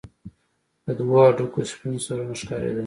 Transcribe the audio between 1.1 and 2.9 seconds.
هډوکو سپين سرونه ښكارېدل.